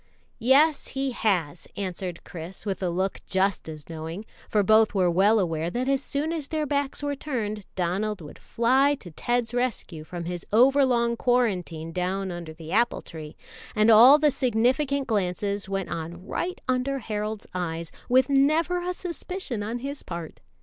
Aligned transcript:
"Yes, 0.39 0.87
he 0.89 1.11
has," 1.11 1.67
answered 1.77 2.23
Chris, 2.23 2.65
with 2.65 2.81
a 2.81 2.89
look 2.89 3.19
just 3.27 3.69
as 3.69 3.87
knowing, 3.87 4.25
for 4.49 4.63
both 4.63 4.95
were 4.95 5.11
well 5.11 5.37
aware 5.37 5.69
that 5.69 5.87
as 5.87 6.01
soon 6.01 6.33
as 6.33 6.47
their 6.47 6.65
backs 6.65 7.03
were 7.03 7.13
turned 7.13 7.65
Donald 7.75 8.19
would 8.19 8.39
fly 8.39 8.95
to 8.95 9.11
Ted's 9.11 9.53
rescue 9.53 10.03
from 10.03 10.23
his 10.25 10.43
overlong 10.51 11.15
quarantine 11.15 11.91
down 11.91 12.31
under 12.31 12.51
the 12.51 12.71
apple 12.71 13.03
tree, 13.03 13.35
and 13.75 13.91
all 13.91 14.17
the 14.17 14.31
significant 14.31 15.05
glances 15.05 15.69
went 15.69 15.89
on 15.89 16.25
right 16.25 16.59
under 16.67 16.97
Harold's 16.97 17.45
eyes, 17.53 17.91
with 18.09 18.27
never 18.27 18.81
a 18.81 18.93
suspicion 18.95 19.61
on 19.61 19.77
his 19.77 20.01
part. 20.01 20.39